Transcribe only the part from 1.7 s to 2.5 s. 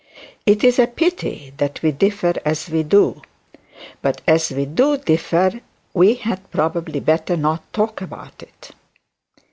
we differ